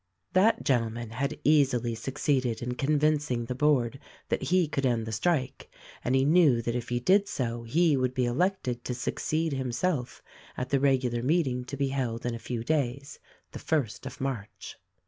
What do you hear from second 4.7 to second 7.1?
end the strike; and he knew that if he